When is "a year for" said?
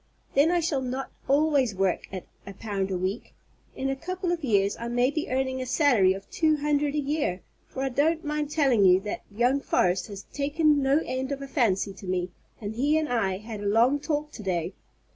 6.95-7.83